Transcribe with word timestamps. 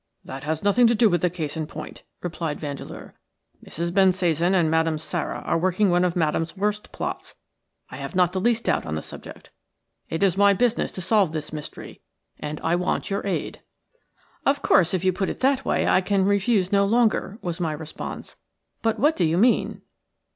"That 0.23 0.41
has 0.45 0.63
nothing 0.63 0.87
to 0.87 0.95
do 0.95 1.09
with 1.11 1.21
the 1.21 1.29
case 1.29 1.55
in 1.55 1.67
point," 1.67 2.01
replied 2.23 2.59
Vandeleur. 2.59 3.13
"Mrs. 3.63 3.91
Bensasan 3.93 4.55
and 4.55 4.71
Madame 4.71 4.97
Sara 4.97 5.41
are 5.45 5.59
working 5.59 5.91
one 5.91 6.03
of 6.03 6.15
Madame's 6.15 6.57
worst 6.57 6.91
plots. 6.91 7.35
I 7.91 7.97
have 7.97 8.15
not 8.15 8.33
the 8.33 8.41
least 8.41 8.63
doubt 8.65 8.87
on 8.87 8.95
the 8.95 9.03
subject. 9.03 9.51
It 10.09 10.23
is 10.23 10.35
my 10.35 10.55
business 10.55 10.91
to 10.93 11.01
solve 11.01 11.33
this 11.33 11.53
mystery, 11.53 12.01
and 12.39 12.59
I 12.61 12.75
want 12.77 13.11
your 13.11 13.27
aid." 13.27 13.61
"Of 14.43 14.63
course, 14.63 14.95
if 14.95 15.03
you 15.05 15.13
put 15.13 15.29
it 15.29 15.33
in 15.37 15.39
that 15.41 15.65
way 15.65 15.87
I 15.87 16.01
can 16.01 16.25
refuse 16.25 16.71
no 16.71 16.83
longer," 16.83 17.37
was 17.43 17.59
my 17.59 17.71
response. 17.71 18.37
"But 18.81 18.97
what 18.97 19.15
do 19.15 19.23
you 19.23 19.37
mean?" 19.37 19.83